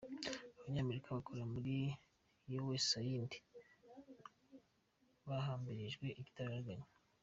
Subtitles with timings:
[0.59, 1.75] Abanyamerika bakora muri
[2.51, 3.37] Yuwesayindi
[5.27, 6.87] bahambirijwe igitaraganya